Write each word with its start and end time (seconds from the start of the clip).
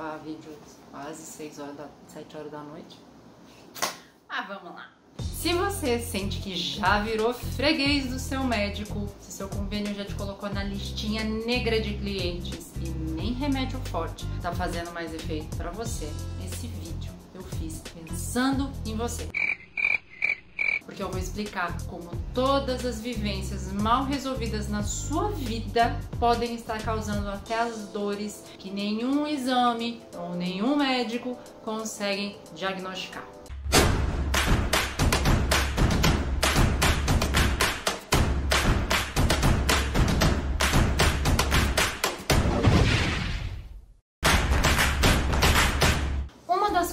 gravar 0.00 0.16
vídeo 0.18 0.56
quase 0.90 1.22
6 1.22 1.58
horas 1.58 1.76
da 1.76 1.88
7 2.08 2.36
horas 2.36 2.50
da 2.50 2.60
noite. 2.60 2.98
Ah, 4.28 4.42
vamos 4.48 4.74
lá. 4.74 4.88
Se 5.18 5.52
você 5.52 5.98
sente 5.98 6.40
que 6.40 6.56
já 6.56 7.02
virou 7.02 7.34
freguês 7.34 8.08
do 8.08 8.18
seu 8.18 8.42
médico, 8.42 9.08
se 9.20 9.32
seu 9.32 9.48
convênio 9.48 9.94
já 9.94 10.04
te 10.04 10.14
colocou 10.14 10.48
na 10.48 10.64
listinha 10.64 11.24
negra 11.24 11.80
de 11.80 11.94
clientes 11.94 12.72
e 12.82 12.88
nem 12.88 13.34
remédio 13.34 13.78
forte 13.90 14.26
tá 14.40 14.52
fazendo 14.52 14.90
mais 14.92 15.12
efeito 15.12 15.54
para 15.56 15.70
você, 15.70 16.10
esse 16.46 16.66
vídeo 16.66 17.12
eu 17.34 17.42
fiz 17.42 17.82
pensando 17.94 18.70
em 18.86 18.96
você 18.96 19.28
porque 21.00 21.02
eu 21.02 21.10
vou 21.10 21.18
explicar 21.18 21.78
como 21.86 22.10
todas 22.34 22.84
as 22.84 23.00
vivências 23.00 23.72
mal 23.72 24.04
resolvidas 24.04 24.68
na 24.68 24.82
sua 24.82 25.30
vida 25.30 25.98
podem 26.18 26.54
estar 26.54 26.82
causando 26.82 27.26
até 27.30 27.58
as 27.58 27.88
dores 27.88 28.44
que 28.58 28.70
nenhum 28.70 29.26
exame 29.26 30.02
ou 30.18 30.34
nenhum 30.34 30.76
médico 30.76 31.38
conseguem 31.64 32.36
diagnosticar. 32.54 33.39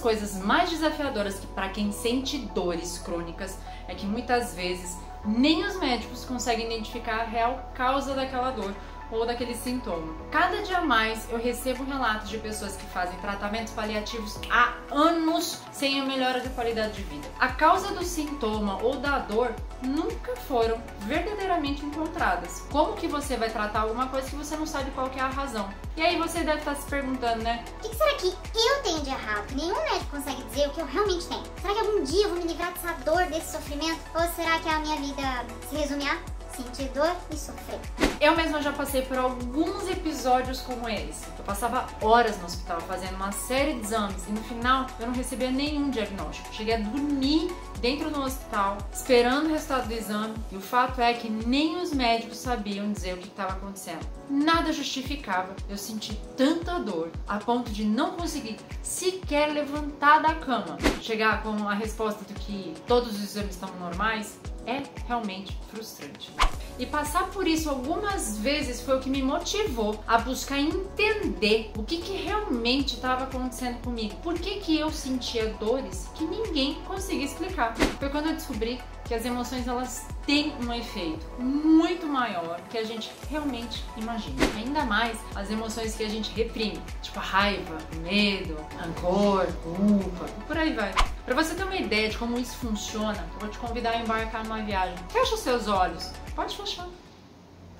Coisas 0.07 0.41
mais 0.41 0.69
desafiadoras 0.69 1.37
que 1.37 1.47
para 1.47 1.67
quem 1.67 1.91
sente 1.91 2.37
dores 2.37 2.97
crônicas 2.97 3.59
é 3.89 3.93
que 3.93 4.05
muitas 4.05 4.55
vezes 4.55 4.97
nem 5.25 5.65
os 5.65 5.77
médicos 5.81 6.23
conseguem 6.23 6.67
identificar 6.67 7.19
a 7.19 7.25
real 7.25 7.73
causa 7.75 8.13
daquela 8.13 8.51
dor 8.51 8.73
ou 9.11 9.25
daquele 9.25 9.55
sintoma. 9.55 10.13
Cada 10.31 10.61
dia 10.61 10.81
mais 10.81 11.27
eu 11.29 11.37
recebo 11.37 11.83
relatos 11.83 12.29
de 12.29 12.37
pessoas 12.37 12.75
que 12.75 12.85
fazem 12.87 13.17
tratamentos 13.19 13.73
paliativos 13.73 14.39
há 14.49 14.73
anos 14.91 15.61
sem 15.71 15.99
a 15.99 16.05
melhora 16.05 16.41
de 16.41 16.49
qualidade 16.49 16.93
de 16.93 17.03
vida. 17.03 17.27
A 17.39 17.49
causa 17.49 17.93
do 17.93 18.03
sintoma 18.03 18.81
ou 18.81 18.97
da 18.97 19.19
dor 19.19 19.53
nunca 19.81 20.35
foram 20.35 20.81
verdadeiramente 21.01 21.85
encontradas. 21.85 22.63
Como 22.71 22.93
que 22.93 23.07
você 23.07 23.37
vai 23.37 23.49
tratar 23.49 23.81
alguma 23.81 24.07
coisa 24.07 24.29
que 24.29 24.35
você 24.35 24.55
não 24.55 24.65
sabe 24.65 24.91
qual 24.91 25.09
é 25.15 25.19
a 25.19 25.27
razão? 25.27 25.69
E 25.95 26.01
aí 26.01 26.17
você 26.17 26.39
deve 26.39 26.59
estar 26.59 26.75
se 26.75 26.85
perguntando, 26.87 27.43
né? 27.43 27.63
O 27.77 27.81
que, 27.81 27.89
que 27.89 27.95
será 27.95 28.13
que 28.15 28.27
eu 28.27 28.83
tenho 28.83 29.01
de 29.01 29.09
errado? 29.09 29.45
Nenhum 29.55 29.81
médico 29.83 30.11
consegue 30.11 30.43
dizer 30.43 30.67
o 30.67 30.71
que 30.71 30.81
eu 30.81 30.85
realmente 30.85 31.27
tenho. 31.27 31.43
Será 31.61 31.73
que 31.73 31.79
algum 31.79 32.03
dia 32.03 32.23
eu 32.23 32.29
vou 32.29 32.39
me 32.39 32.47
livrar 32.47 32.73
dessa 32.73 32.93
dor, 33.03 33.25
desse 33.25 33.51
sofrimento? 33.51 33.99
Ou 34.15 34.21
será 34.35 34.59
que 34.59 34.69
a 34.69 34.79
minha 34.79 34.97
vida 34.97 35.45
se 35.69 35.75
resume 35.75 36.07
a 36.07 36.37
sentir 36.57 36.89
dor 36.89 37.15
e 37.31 37.37
sofrer. 37.37 38.06
Eu 38.19 38.35
mesma 38.35 38.61
já 38.63 38.71
passei 38.71 39.03
por 39.03 39.15
alguns 39.15 39.87
episódios 39.87 40.61
como 40.61 40.89
esse. 40.89 41.27
Eu 41.37 41.45
passava 41.45 41.87
horas 42.01 42.35
no 42.39 42.45
hospital 42.45 42.81
fazendo 42.81 43.15
uma 43.15 43.31
série 43.31 43.73
de 43.73 43.81
exames 43.81 44.27
e 44.27 44.31
no 44.31 44.41
final 44.43 44.87
eu 44.99 45.05
não 45.05 45.13
recebia 45.13 45.51
nenhum 45.51 45.91
diagnóstico. 45.91 46.51
Cheguei 46.51 46.73
a 46.73 46.79
dormir 46.79 47.53
dentro 47.79 48.09
do 48.09 48.19
hospital, 48.19 48.79
esperando 48.91 49.45
o 49.45 49.51
resultado 49.51 49.87
do 49.87 49.93
exame, 49.93 50.33
e 50.51 50.55
o 50.55 50.61
fato 50.61 50.99
é 50.99 51.13
que 51.13 51.29
nem 51.29 51.79
os 51.79 51.93
médicos 51.93 52.37
sabiam 52.37 52.91
dizer 52.91 53.13
o 53.13 53.17
que 53.17 53.27
estava 53.27 53.53
acontecendo. 53.53 53.99
Nada 54.27 54.73
justificava 54.73 55.55
eu 55.69 55.77
sentir 55.77 56.19
tanta 56.35 56.79
dor 56.79 57.11
a 57.27 57.37
ponto 57.37 57.71
de 57.71 57.85
não 57.85 58.11
conseguir 58.11 58.57
sequer 58.81 59.53
levantar 59.53 60.23
da 60.23 60.33
cama. 60.33 60.77
Chegar 61.01 61.43
com 61.43 61.67
a 61.67 61.73
resposta 61.75 62.25
de 62.25 62.33
que 62.33 62.73
todos 62.87 63.15
os 63.15 63.23
exames 63.23 63.51
estão 63.51 63.69
normais 63.79 64.39
é 64.65 64.81
realmente 65.07 65.57
frustrante. 65.71 66.31
E 66.79 66.85
passar 66.85 67.27
por 67.29 67.47
isso 67.47 67.69
algumas 67.69 68.37
vezes 68.37 68.81
foi 68.81 68.97
o 68.97 68.99
que 68.99 69.09
me 69.09 69.21
motivou 69.21 69.99
a 70.07 70.17
buscar 70.17 70.59
entender 70.59 71.71
o 71.75 71.83
que, 71.83 71.97
que 71.97 72.13
realmente 72.13 72.95
estava 72.95 73.23
acontecendo 73.23 73.81
comigo. 73.81 74.15
Por 74.17 74.35
que, 74.35 74.59
que 74.59 74.77
eu 74.77 74.91
sentia 74.91 75.47
dores 75.59 76.09
que 76.15 76.23
ninguém 76.25 76.75
conseguia 76.85 77.25
explicar. 77.25 77.75
Foi 77.75 78.09
quando 78.09 78.27
eu 78.27 78.33
descobri 78.33 78.79
que 79.05 79.13
as 79.13 79.25
emoções 79.25 79.67
elas 79.67 80.05
têm 80.25 80.53
um 80.61 80.73
efeito 80.73 81.25
muito 81.39 82.05
maior 82.05 82.59
que 82.69 82.77
a 82.77 82.83
gente 82.83 83.09
realmente 83.29 83.83
imagina. 83.95 84.43
Ainda 84.57 84.83
mais 84.83 85.17
as 85.33 85.49
emoções 85.49 85.95
que 85.95 86.03
a 86.03 86.09
gente 86.09 86.31
reprime, 86.31 86.81
tipo 87.01 87.17
a 87.19 87.21
raiva, 87.21 87.77
medo, 88.03 88.57
rancor, 88.77 89.47
culpa, 89.63 90.25
por 90.45 90.57
aí 90.57 90.73
vai. 90.73 90.93
Para 91.27 91.43
você 91.43 91.55
ter 91.55 91.63
uma 91.65 91.75
ideia 91.75 92.07
de 92.07 92.17
como 92.17 92.39
isso 92.39 92.55
funciona, 92.55 93.27
eu 93.33 93.39
vou 93.41 93.49
te 93.49 93.59
convidar 93.59 93.89
a 93.89 93.97
embarcar 93.97 94.45
numa 94.45 94.61
viagem. 94.61 94.95
Fecha 95.09 95.35
os 95.35 95.41
seus 95.41 95.67
olhos, 95.67 96.09
pode 96.33 96.55
fechar. 96.55 96.87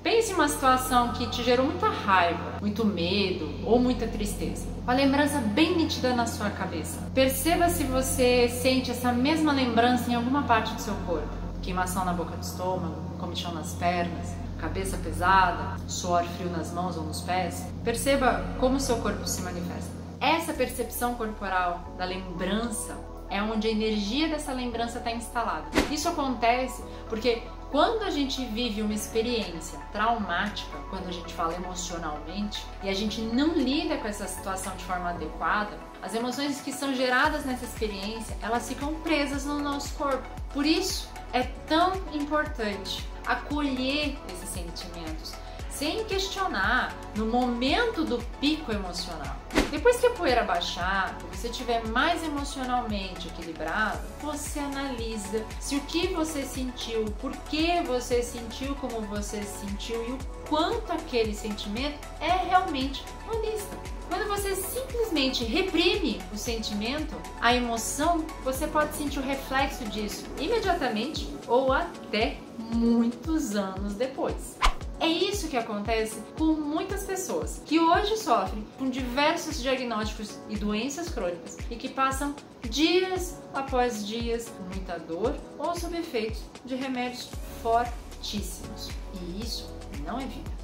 Pense 0.04 0.34
em 0.34 0.36
uma 0.36 0.50
situação 0.50 1.14
que 1.14 1.26
te 1.28 1.46
gerou 1.46 1.66
muita 1.66 1.88
raiva, 1.88 2.58
muito 2.60 2.86
medo 2.86 3.50
ou 3.64 3.80
muita 3.80 4.06
tristeza. 4.06 4.68
Uma 4.84 4.94
lembrança 4.94 5.40
bem 5.40 5.78
nítida 5.78 6.14
na 6.14 6.26
sua 6.26 6.50
cabeça. 6.50 7.10
Perceba 7.14 7.70
se 7.70 7.86
você 7.86 8.50
sente 8.50 8.92
essa 8.92 9.14
mesma 9.14 9.54
lembrança 9.54 10.12
em 10.12 10.16
alguma 10.16 10.44
parte 10.44 10.74
do 10.74 10.82
seu 10.82 10.96
corpo. 11.06 11.30
Queimação 11.62 12.04
na 12.04 12.12
boca 12.12 12.36
do 12.36 12.44
estômago, 12.44 13.18
comichão 13.18 13.54
nas 13.54 13.72
pernas, 13.76 14.28
cabeça 14.60 14.98
pesada, 14.98 15.78
suor 15.88 16.26
frio 16.26 16.50
nas 16.50 16.74
mãos 16.74 16.98
ou 16.98 17.04
nos 17.04 17.22
pés. 17.22 17.66
Perceba 17.86 18.44
como 18.60 18.76
o 18.76 18.82
seu 18.82 18.98
corpo 18.98 19.26
se 19.26 19.42
manifesta. 19.42 19.96
Essa 20.20 20.52
percepção 20.52 21.16
corporal 21.16 21.94
da 21.98 22.04
lembrança 22.04 23.07
é 23.30 23.42
onde 23.42 23.68
a 23.68 23.72
energia 23.72 24.28
dessa 24.28 24.54
lembrança 24.54 25.00
está 25.00 25.12
instalada. 25.12 25.66
Isso 25.92 26.08
acontece 26.10 26.84
porque 27.10 27.44
quando 27.72 28.04
a 28.04 28.10
gente 28.10 28.46
vive 28.46 28.82
uma 28.82 28.94
experiência 28.94 29.78
traumática, 29.92 30.78
quando 30.90 31.08
a 31.08 31.12
gente 31.12 31.34
fala 31.34 31.54
emocionalmente, 31.54 32.66
e 32.82 32.90
a 32.90 32.94
gente 32.94 33.20
não 33.20 33.54
lida 33.54 33.98
com 33.98 34.08
essa 34.08 34.26
situação 34.26 34.74
de 34.78 34.86
forma 34.86 35.10
adequada, 35.10 35.78
as 36.02 36.16
emoções 36.16 36.62
que 36.62 36.72
são 36.72 36.94
geradas 36.94 37.44
nessa 37.44 37.66
experiência, 37.66 38.38
elas 38.42 38.70
ficam 38.70 38.94
presas 39.02 39.46
no 39.46 39.60
nosso 39.60 39.94
corpo. 39.96 40.24
Por 40.54 40.66
isso 40.66 41.10
é 41.34 41.44
tão 41.68 41.94
importante 42.14 43.06
acolher 43.26 44.18
esses 44.30 44.50
sentimentos, 44.50 45.34
sem 45.70 46.06
questionar 46.06 46.96
no 47.16 47.26
momento 47.26 48.06
do 48.06 48.20
pico 48.40 48.72
emocional. 48.72 49.36
Depois 49.70 49.98
que 49.98 50.08
a 50.08 50.12
poeira 50.12 50.44
baixar, 50.44 51.18
você 51.32 51.50
estiver 51.50 51.86
mais 51.88 52.24
emocionalmente 52.24 53.28
equilibrado, 53.28 54.00
você 54.22 54.60
analisa 54.60 55.46
se 55.60 55.76
o 55.76 55.82
que 55.82 56.08
você 56.08 56.44
sentiu, 56.44 57.06
por 57.20 57.36
que 57.50 57.82
você 57.82 58.24
sentiu 58.24 58.76
como 58.76 59.02
você 59.02 59.44
sentiu 59.44 60.02
e 60.08 60.12
o 60.14 60.18
quanto 60.48 60.92
aquele 60.94 61.36
sentimento 61.36 62.00
é 62.22 62.32
realmente 62.48 63.04
realista. 63.26 63.78
Quando 64.08 64.26
você 64.30 64.56
simplesmente 64.56 65.44
reprime 65.44 66.22
o 66.34 66.38
sentimento, 66.38 67.14
a 67.42 67.54
emoção, 67.54 68.26
você 68.44 68.66
pode 68.66 68.96
sentir 68.96 69.20
o 69.20 69.22
reflexo 69.22 69.84
disso 69.86 70.26
imediatamente 70.40 71.28
ou 71.46 71.74
até 71.74 72.38
muitos 72.58 73.56
anos 73.56 73.96
depois. 73.96 74.57
É 75.00 75.08
isso 75.08 75.48
que 75.48 75.58
acontece 75.58 76.22
com 76.38 76.54
muitas 76.54 77.04
pessoas 77.04 77.62
que 77.66 77.80
hoje 77.80 78.18
sofrem 78.18 78.66
com 78.80 78.90
diversos 78.90 79.62
diagnósticos 79.62 80.40
e 80.50 80.56
doenças 80.56 81.10
crônicas 81.10 81.58
e 81.70 81.76
que 81.76 81.88
passam 81.88 82.36
dias 82.68 83.38
após 83.54 84.06
dias 84.06 84.50
com 84.50 84.64
muita 84.64 84.98
dor 84.98 85.36
ou 85.60 85.76
sob 85.76 85.96
efeitos 85.98 86.42
de 86.66 86.76
remédios 86.76 87.30
fortíssimos. 87.62 88.90
E 89.14 89.42
isso 89.42 89.72
não 90.04 90.18
é 90.20 90.26
vida. 90.26 90.58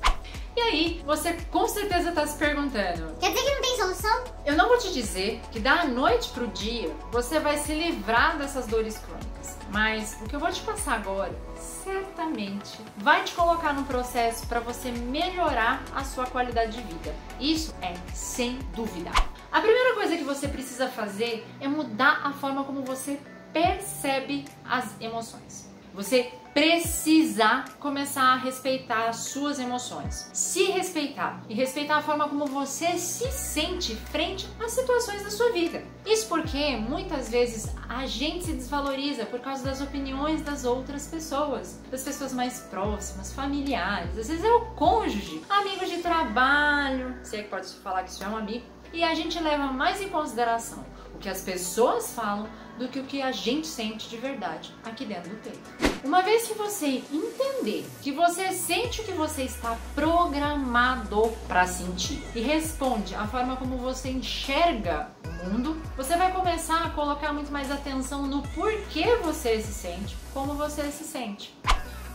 E 0.55 0.61
aí, 0.61 1.01
você 1.03 1.33
com 1.51 1.67
certeza 1.67 2.09
está 2.09 2.27
se 2.27 2.37
perguntando: 2.37 3.15
Quer 3.19 3.31
dizer 3.31 3.43
que 3.43 3.55
não 3.55 3.61
tem 3.61 3.77
solução? 3.77 4.23
Eu 4.45 4.55
não 4.55 4.67
vou 4.67 4.77
te 4.77 4.93
dizer 4.93 5.41
que 5.51 5.59
da 5.59 5.85
noite 5.85 6.29
pro 6.29 6.47
dia 6.47 6.91
você 7.11 7.39
vai 7.39 7.57
se 7.57 7.73
livrar 7.73 8.37
dessas 8.37 8.67
dores 8.67 8.97
crônicas, 8.99 9.57
mas 9.73 10.17
o 10.21 10.25
que 10.25 10.35
eu 10.35 10.39
vou 10.39 10.51
te 10.51 10.61
passar 10.61 10.93
agora 10.93 11.35
certamente 11.57 12.79
vai 12.97 13.23
te 13.23 13.33
colocar 13.33 13.73
no 13.73 13.83
processo 13.85 14.45
para 14.45 14.59
você 14.59 14.91
melhorar 14.91 15.83
a 15.95 16.03
sua 16.03 16.27
qualidade 16.27 16.77
de 16.77 16.83
vida. 16.83 17.13
Isso 17.39 17.73
é 17.81 17.95
sem 18.13 18.59
dúvida. 18.75 19.09
A 19.51 19.59
primeira 19.59 19.95
coisa 19.95 20.15
que 20.15 20.23
você 20.23 20.47
precisa 20.47 20.87
fazer 20.87 21.45
é 21.59 21.67
mudar 21.67 22.21
a 22.23 22.31
forma 22.31 22.63
como 22.63 22.83
você 22.83 23.19
percebe 23.51 24.45
as 24.63 24.95
emoções. 25.01 25.72
Você 25.93 26.31
precisa 26.55 27.65
começar 27.79 28.33
a 28.33 28.35
respeitar 28.35 29.09
as 29.09 29.17
suas 29.17 29.59
emoções, 29.59 30.29
se 30.33 30.65
respeitar. 30.65 31.43
E 31.47 31.53
respeitar 31.53 31.97
a 31.97 32.01
forma 32.01 32.27
como 32.27 32.47
você 32.47 32.97
se 32.97 33.31
sente 33.31 33.95
frente 33.95 34.47
às 34.59 34.71
situações 34.71 35.23
da 35.23 35.29
sua 35.29 35.51
vida. 35.51 35.83
Isso 36.05 36.27
porque 36.27 36.77
muitas 36.77 37.29
vezes 37.29 37.75
a 37.87 38.07
gente 38.07 38.45
se 38.45 38.53
desvaloriza 38.53 39.25
por 39.25 39.39
causa 39.39 39.63
das 39.63 39.81
opiniões 39.81 40.41
das 40.41 40.65
outras 40.65 41.07
pessoas, 41.07 41.79
das 41.91 42.03
pessoas 42.03 42.33
mais 42.33 42.61
próximas, 42.71 43.31
familiares, 43.31 44.17
às 44.17 44.27
vezes 44.27 44.43
é 44.43 44.51
o 44.51 44.65
cônjuge, 44.75 45.43
amigo 45.49 45.85
de 45.85 45.97
trabalho, 45.97 47.15
sei 47.23 47.43
que 47.43 47.49
pode 47.49 47.67
falar 47.67 48.03
que 48.03 48.09
isso 48.09 48.23
é 48.23 48.27
um 48.27 48.37
amigo, 48.37 48.65
e 48.91 49.03
a 49.03 49.13
gente 49.13 49.39
leva 49.39 49.67
mais 49.67 50.01
em 50.01 50.09
consideração 50.09 50.83
que 51.23 51.29
as 51.29 51.39
pessoas 51.39 52.11
falam 52.11 52.47
do 52.77 52.89
que 52.89 52.99
o 52.99 53.05
que 53.05 53.21
a 53.21 53.31
gente 53.31 53.65
sente 53.65 54.09
de 54.09 54.17
verdade 54.17 54.75
aqui 54.83 55.05
dentro 55.05 55.29
do 55.29 55.37
peito. 55.37 56.03
Uma 56.03 56.21
vez 56.21 56.45
que 56.47 56.53
você 56.53 57.01
entender 57.11 57.85
que 58.01 58.11
você 58.11 58.51
sente 58.51 58.99
o 58.99 59.03
que 59.05 59.13
você 59.13 59.43
está 59.43 59.77
programado 59.95 61.31
para 61.47 61.65
sentir 61.65 62.21
e 62.35 62.41
responde 62.41 63.15
a 63.15 63.25
forma 63.25 63.55
como 63.55 63.77
você 63.77 64.09
enxerga 64.09 65.11
o 65.25 65.49
mundo, 65.49 65.81
você 65.95 66.17
vai 66.17 66.33
começar 66.33 66.83
a 66.83 66.89
colocar 66.89 67.31
muito 67.31 67.53
mais 67.53 67.71
atenção 67.71 68.27
no 68.27 68.41
porquê 68.49 69.15
você 69.23 69.61
se 69.61 69.71
sente, 69.71 70.17
como 70.33 70.55
você 70.55 70.91
se 70.91 71.05
sente. 71.05 71.55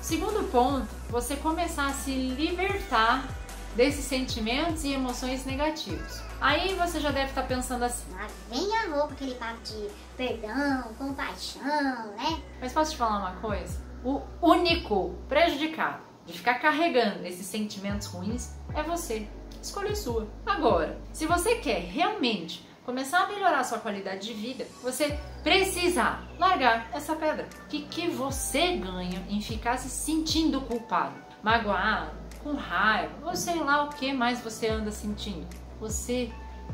Segundo 0.03 0.51
ponto, 0.51 0.87
você 1.09 1.35
começar 1.37 1.87
a 1.87 1.95
se 1.95 2.11
libertar 2.11 3.27
desses 3.76 4.05
sentimentos 4.05 4.85
e 4.85 4.93
emoções 4.93 5.44
negativos. 5.44 6.20
Aí 6.41 6.75
você 6.75 7.00
já 7.00 7.11
deve 7.11 7.31
estar 7.31 7.43
pensando 7.43 7.85
assim: 7.85 8.11
Lá 8.12 8.26
vem 8.50 8.76
a 8.76 8.97
roupa, 8.97 9.15
aquele 9.15 9.35
papo 9.35 9.61
de 9.65 9.88
perdão, 10.17 10.94
compaixão, 10.97 12.12
né? 12.17 12.43
Mas 12.61 12.73
posso 12.73 12.93
te 12.93 12.97
falar 12.97 13.19
uma 13.19 13.37
coisa? 13.41 13.81
O 14.05 14.23
único 14.41 15.15
prejudicado 15.29 16.03
de 16.25 16.32
ficar 16.32 16.55
carregando 16.55 17.26
esses 17.26 17.47
sentimentos 17.47 18.06
ruins 18.06 18.53
é 18.75 18.82
você. 18.82 19.26
Escolha 19.61 19.94
sua. 19.97 20.29
Agora, 20.47 20.99
se 21.12 21.26
você 21.26 21.56
quer 21.56 21.81
realmente 21.81 22.67
começar 22.85 23.25
a 23.25 23.26
melhorar 23.26 23.61
a 23.61 23.64
sua 23.64 23.79
qualidade 23.79 24.29
de 24.29 24.35
vida, 24.35 24.67
você 24.82 25.19
precisa 25.43 26.21
largar 26.38 26.88
essa 26.93 27.14
pedra. 27.17 27.47
O 27.64 27.69
que, 27.69 27.82
que 27.82 28.09
você 28.09 28.76
ganha 28.76 29.26
em 29.29 29.43
ficar 29.43 29.76
se 29.76 29.91
sentindo 29.91 30.61
culpado, 30.61 31.14
magoado, 31.43 32.12
com 32.43 32.55
raiva, 32.55 33.12
ou 33.25 33.35
sei 33.35 33.56
lá 33.56 33.85
o 33.85 33.90
que 33.90 34.12
mais 34.12 34.40
você 34.40 34.69
anda 34.69 34.90
sentindo? 34.90 35.46
Você 35.81 36.31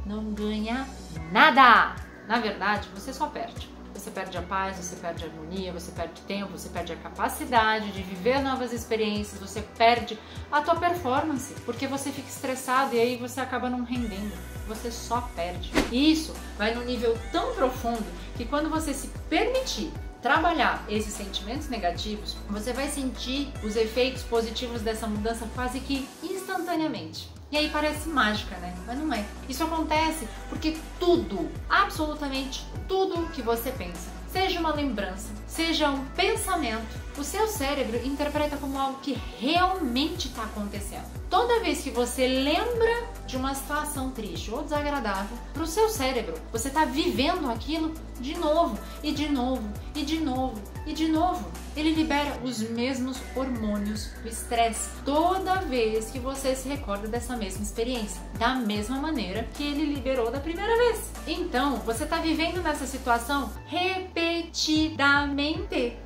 não 0.07 0.33
ganha 0.33 0.87
nada! 1.33 1.97
Na 2.27 2.39
verdade, 2.39 2.89
você 2.95 3.13
só 3.13 3.27
perde. 3.27 3.75
Você 3.95 4.11
perde 4.11 4.37
a 4.37 4.43
paz, 4.43 4.77
você 4.77 4.97
perde 4.97 5.25
a 5.25 5.29
harmonia, 5.29 5.73
você 5.73 5.93
perde 5.93 6.21
tempo, 6.23 6.51
você 6.51 6.69
perde 6.69 6.93
a 6.93 6.97
capacidade 6.97 7.93
de 7.93 8.03
viver 8.03 8.43
novas 8.43 8.73
experiências, 8.73 9.41
você 9.41 9.63
perde 9.79 10.19
a 10.51 10.61
tua 10.61 10.75
performance, 10.75 11.55
porque 11.65 11.87
você 11.87 12.11
fica 12.11 12.29
estressado 12.29 12.95
e 12.95 13.01
aí 13.01 13.17
você 13.17 13.41
acaba 13.41 13.71
não 13.71 13.85
rendendo. 13.85 14.33
Você 14.67 14.91
só 14.91 15.21
perde. 15.37 15.71
E 15.93 16.11
isso 16.11 16.35
vai 16.59 16.75
num 16.75 16.85
nível 16.85 17.17
tão 17.31 17.55
profundo 17.55 18.05
que 18.37 18.45
quando 18.45 18.69
você 18.69 18.93
se 18.93 19.09
permitir 19.29 19.93
trabalhar 20.25 20.83
esses 20.89 21.13
sentimentos 21.13 21.69
negativos, 21.69 22.35
você 22.49 22.73
vai 22.73 22.89
sentir 22.89 23.53
os 23.63 23.77
efeitos 23.77 24.23
positivos 24.23 24.81
dessa 24.81 25.07
mudança 25.07 25.47
quase 25.55 25.81
que 25.81 26.09
instantaneamente. 26.23 27.29
E 27.53 27.59
aí 27.59 27.69
parece 27.69 28.09
mágica, 28.09 28.57
né? 28.57 28.75
Mas 28.87 28.99
não 28.99 29.13
é. 29.13 29.23
Isso 29.51 29.63
acontece 29.63 30.27
porque 30.49 30.79
tudo, 30.99 31.51
absolutamente 31.69 32.67
tudo 32.89 33.29
que 33.33 33.43
você 33.43 33.71
pensa, 33.71 34.09
seja 34.33 34.61
uma 34.61 34.75
lembrança, 34.75 35.29
seja 35.47 35.91
um 35.91 36.03
pensamento, 36.17 36.99
o 37.19 37.23
seu 37.23 37.47
cérebro 37.47 38.01
interpreta 38.03 38.57
como 38.57 38.79
algo 38.79 39.01
que 39.01 39.19
realmente 39.39 40.29
está 40.29 40.45
acontecendo. 40.45 41.05
Toda 41.29 41.61
vez 41.61 41.83
que 41.83 41.91
você 41.91 42.27
lembra 42.27 43.09
de 43.35 43.39
uma 43.39 43.53
situação 43.53 44.13
triste 44.13 44.49
ou 44.53 44.63
desagradável, 44.63 45.37
para 45.53 45.65
o 45.65 45.67
seu 45.67 45.89
cérebro, 45.89 46.35
você 46.53 46.69
está 46.69 46.85
vivendo 46.85 47.51
aquilo 47.51 47.93
de 48.21 48.39
novo, 48.39 48.79
e 49.03 49.11
de 49.11 49.29
novo, 49.29 49.69
e 49.93 50.05
de 50.05 50.21
novo, 50.21 50.63
e 50.87 50.93
de 50.93 51.09
novo. 51.09 51.45
Ele 51.77 51.93
libera 51.93 52.39
os 52.45 52.61
mesmos 52.61 53.21
hormônios 53.35 54.11
do 54.23 54.29
estresse 54.29 54.89
toda 55.05 55.57
vez 55.63 56.13
que 56.13 56.21
você 56.21 56.55
se 56.55 56.69
recorda 56.69 57.09
dessa 57.09 57.37
mesma 57.37 57.65
experiência, 57.65 58.23
da 58.39 58.55
mesma 58.55 59.01
maneira 59.01 59.49
que 59.55 59.65
ele 59.65 59.93
liberou 59.93 60.31
da 60.31 60.39
primeira 60.39 60.77
vez. 60.77 61.11
Então, 61.27 61.79
você 61.79 62.05
está 62.05 62.19
vivendo 62.19 62.63
nessa 62.63 62.87
situação 62.87 63.51
repetidamente. 63.67 65.99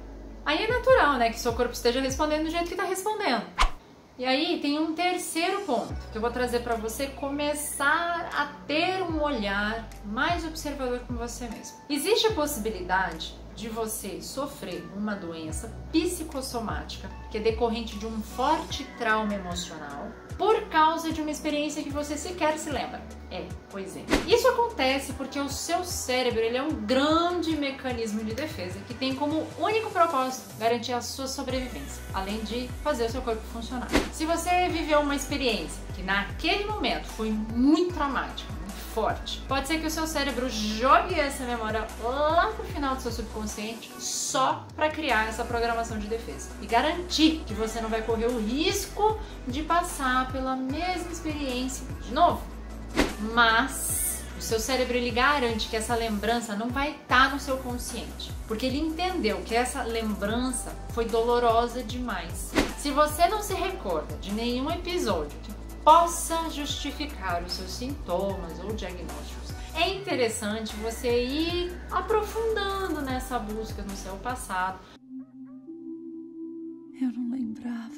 Aí 0.46 0.64
é 0.64 0.66
natural, 0.66 1.18
né, 1.18 1.28
que 1.28 1.38
seu 1.38 1.52
corpo 1.52 1.74
esteja 1.74 2.00
respondendo 2.00 2.44
do 2.44 2.50
jeito 2.50 2.68
que 2.68 2.72
está 2.72 2.84
respondendo. 2.84 3.67
E 4.18 4.24
aí 4.24 4.58
tem 4.60 4.80
um 4.80 4.94
terceiro 4.94 5.60
ponto 5.60 5.94
que 6.10 6.18
eu 6.18 6.20
vou 6.20 6.32
trazer 6.32 6.64
para 6.64 6.74
você 6.74 7.06
começar 7.06 8.28
a 8.34 8.46
ter 8.66 9.00
um 9.00 9.22
olhar 9.22 9.88
mais 10.04 10.44
observador 10.44 10.98
com 11.06 11.14
você 11.14 11.46
mesmo. 11.48 11.76
Existe 11.88 12.26
a 12.26 12.32
possibilidade 12.32 13.36
de 13.58 13.68
você 13.68 14.22
sofrer 14.22 14.88
uma 14.96 15.16
doença 15.16 15.68
psicossomática 15.92 17.10
que 17.28 17.38
é 17.38 17.40
decorrente 17.40 17.98
de 17.98 18.06
um 18.06 18.22
forte 18.22 18.84
trauma 18.96 19.34
emocional 19.34 20.06
por 20.38 20.68
causa 20.68 21.12
de 21.12 21.20
uma 21.20 21.32
experiência 21.32 21.82
que 21.82 21.90
você 21.90 22.16
sequer 22.16 22.56
se 22.56 22.70
lembra. 22.70 23.02
É, 23.32 23.44
pois 23.68 23.96
é. 23.96 24.04
Isso 24.28 24.46
acontece 24.46 25.12
porque 25.14 25.40
o 25.40 25.48
seu 25.48 25.84
cérebro 25.84 26.38
ele 26.38 26.56
é 26.56 26.62
um 26.62 26.70
grande 26.70 27.56
mecanismo 27.56 28.22
de 28.22 28.32
defesa 28.32 28.78
que 28.86 28.94
tem 28.94 29.16
como 29.16 29.44
único 29.58 29.90
propósito 29.90 30.56
garantir 30.56 30.92
a 30.92 31.00
sua 31.00 31.26
sobrevivência, 31.26 32.00
além 32.14 32.38
de 32.44 32.68
fazer 32.84 33.06
o 33.06 33.10
seu 33.10 33.20
corpo 33.22 33.42
funcionar. 33.52 33.88
Se 34.12 34.24
você 34.24 34.68
viveu 34.68 35.00
uma 35.00 35.16
experiência 35.16 35.82
que 35.96 36.02
naquele 36.04 36.64
momento 36.64 37.06
foi 37.08 37.30
muito 37.30 37.92
traumática, 37.92 38.57
forte. 38.98 39.40
Pode 39.46 39.68
ser 39.68 39.78
que 39.78 39.86
o 39.86 39.90
seu 39.90 40.06
cérebro 40.08 40.48
jogue 40.50 41.14
essa 41.14 41.44
memória 41.44 41.86
lá 42.02 42.52
pro 42.56 42.64
final 42.64 42.96
do 42.96 43.02
seu 43.02 43.12
subconsciente 43.12 43.90
só 44.00 44.66
para 44.74 44.90
criar 44.90 45.28
essa 45.28 45.44
programação 45.44 45.98
de 45.98 46.08
defesa 46.08 46.50
e 46.60 46.66
garantir 46.66 47.44
que 47.46 47.54
você 47.54 47.80
não 47.80 47.88
vai 47.88 48.02
correr 48.02 48.26
o 48.26 48.40
risco 48.40 49.16
de 49.46 49.62
passar 49.62 50.32
pela 50.32 50.56
mesma 50.56 51.12
experiência 51.12 51.86
de 52.02 52.12
novo. 52.12 52.42
Mas 53.32 54.24
o 54.36 54.42
seu 54.42 54.58
cérebro 54.58 54.96
ele 54.96 55.12
garante 55.12 55.68
que 55.68 55.76
essa 55.76 55.94
lembrança 55.94 56.56
não 56.56 56.68
vai 56.68 56.90
estar 56.90 57.28
tá 57.28 57.34
no 57.34 57.38
seu 57.38 57.56
consciente, 57.58 58.32
porque 58.48 58.66
ele 58.66 58.78
entendeu 58.78 59.40
que 59.44 59.54
essa 59.54 59.84
lembrança 59.84 60.72
foi 60.92 61.04
dolorosa 61.04 61.84
demais. 61.84 62.50
Se 62.78 62.90
você 62.90 63.28
não 63.28 63.42
se 63.42 63.54
recorda 63.54 64.16
de 64.16 64.32
nenhum 64.32 64.68
episódio 64.70 65.38
que 65.42 65.57
possa 65.88 66.50
justificar 66.50 67.42
os 67.42 67.52
seus 67.52 67.70
sintomas 67.70 68.62
ou 68.62 68.74
diagnósticos. 68.74 69.54
É 69.74 69.88
interessante 69.88 70.76
você 70.76 71.24
ir 71.24 71.80
aprofundando 71.90 73.00
nessa 73.00 73.38
busca 73.38 73.80
no 73.80 73.96
seu 73.96 74.14
passado. 74.16 74.78
Eu 77.00 77.10
não 77.10 77.30
lembrava. 77.30 77.88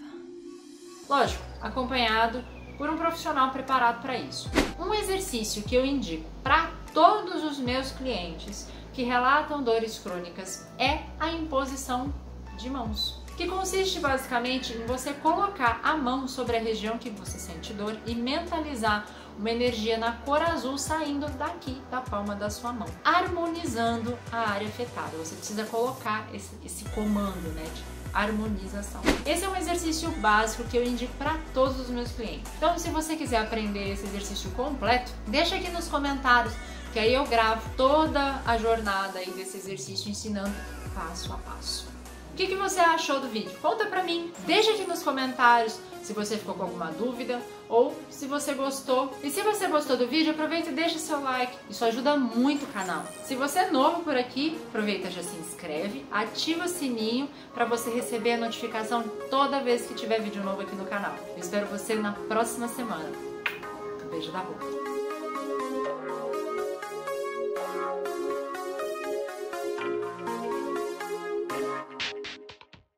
Lógico, 1.09 1.43
acompanhado 1.61 2.45
por 2.79 2.89
um 2.89 2.97
profissional 2.97 3.51
preparado 3.51 4.01
para 4.01 4.17
isso. 4.17 4.49
Um 4.79 4.95
exercício 4.95 5.65
que 5.65 5.75
eu 5.75 5.85
indico 5.85 6.31
para 6.45 6.71
todos 6.95 7.43
os 7.43 7.59
meus 7.59 7.91
clientes 7.91 8.69
que 8.93 9.03
relatam 9.03 9.65
dores 9.65 9.99
crônicas 9.99 10.65
é 10.79 11.03
a 11.19 11.33
imposição 11.33 12.15
de 12.57 12.71
mãos 12.71 13.20
que 13.41 13.47
consiste 13.47 14.01
basicamente 14.01 14.75
em 14.75 14.85
você 14.85 15.15
colocar 15.15 15.81
a 15.83 15.97
mão 15.97 16.29
sobre 16.29 16.59
a 16.59 16.61
região 16.61 16.99
que 16.99 17.09
você 17.09 17.39
sente 17.39 17.73
dor 17.73 17.97
e 18.05 18.15
mentalizar 18.15 19.07
uma 19.39 19.51
energia 19.51 19.97
na 19.97 20.13
cor 20.13 20.43
azul 20.43 20.77
saindo 20.77 21.27
daqui 21.39 21.81
da 21.91 22.03
palma 22.03 22.37
da 22.37 22.51
sua 22.51 22.71
mão, 22.71 22.87
harmonizando 23.03 24.19
a 24.31 24.51
área 24.51 24.69
afetada. 24.69 25.17
Você 25.17 25.37
precisa 25.37 25.65
colocar 25.65 26.29
esse, 26.35 26.51
esse 26.67 26.85
comando, 26.91 27.55
né, 27.55 27.65
de 27.75 27.83
harmonização. 28.13 29.01
Esse 29.25 29.47
é 29.47 29.49
um 29.49 29.57
exercício 29.57 30.11
básico 30.21 30.65
que 30.65 30.77
eu 30.77 30.85
indico 30.85 31.15
para 31.15 31.39
todos 31.55 31.81
os 31.81 31.89
meus 31.89 32.13
clientes. 32.13 32.53
Então, 32.59 32.79
se 32.79 32.91
você 32.91 33.17
quiser 33.17 33.39
aprender 33.39 33.91
esse 33.91 34.05
exercício 34.05 34.51
completo, 34.51 35.13
deixa 35.27 35.57
aqui 35.57 35.71
nos 35.71 35.89
comentários 35.89 36.53
que 36.93 36.99
aí 36.99 37.15
eu 37.15 37.25
gravo 37.25 37.63
toda 37.75 38.43
a 38.45 38.59
jornada 38.59 39.19
aí 39.19 39.31
desse 39.31 39.57
exercício 39.57 40.11
ensinando 40.11 40.53
passo 40.95 41.33
a 41.33 41.39
passo. 41.39 42.00
O 42.41 42.43
que, 42.43 42.49
que 42.49 42.57
você 42.57 42.81
achou 42.81 43.21
do 43.21 43.29
vídeo? 43.29 43.53
Conta 43.61 43.85
pra 43.85 44.03
mim, 44.03 44.33
deixa 44.47 44.71
aqui 44.71 44.85
nos 44.85 45.03
comentários 45.03 45.79
se 46.03 46.15
você 46.15 46.39
ficou 46.39 46.55
com 46.55 46.63
alguma 46.63 46.87
dúvida 46.87 47.39
ou 47.69 47.95
se 48.09 48.25
você 48.25 48.55
gostou. 48.55 49.13
E 49.23 49.29
se 49.29 49.43
você 49.43 49.67
gostou 49.67 49.95
do 49.95 50.09
vídeo, 50.09 50.31
aproveita 50.33 50.71
e 50.71 50.73
deixa 50.73 50.99
seu 50.99 51.21
like, 51.21 51.55
isso 51.69 51.85
ajuda 51.85 52.17
muito 52.17 52.65
o 52.65 52.69
canal. 52.69 53.05
Se 53.25 53.35
você 53.35 53.59
é 53.59 53.71
novo 53.71 54.03
por 54.03 54.17
aqui, 54.17 54.59
aproveita 54.69 55.11
já 55.11 55.23
se 55.23 55.37
inscreve, 55.37 56.07
ativa 56.11 56.65
o 56.65 56.69
sininho 56.69 57.29
para 57.53 57.67
você 57.67 57.91
receber 57.91 58.33
a 58.33 58.39
notificação 58.39 59.05
toda 59.29 59.61
vez 59.61 59.85
que 59.85 59.93
tiver 59.93 60.23
vídeo 60.23 60.43
novo 60.43 60.63
aqui 60.63 60.75
no 60.75 60.87
canal. 60.87 61.15
Eu 61.33 61.39
espero 61.41 61.67
você 61.67 61.95
na 61.95 62.13
próxima 62.13 62.69
semana. 62.69 63.13
Um 64.03 64.09
beijo 64.09 64.33
da 64.33 64.39
boca. 64.39 64.80